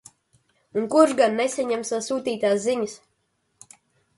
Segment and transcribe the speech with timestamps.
[0.81, 2.97] Un kurš gan nesaņem sev sūtītās ziņas?